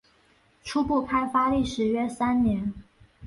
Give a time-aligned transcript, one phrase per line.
[0.63, 2.73] 初步开发历时约三年。